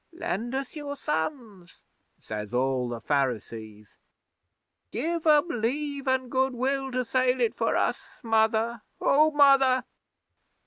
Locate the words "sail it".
7.05-7.53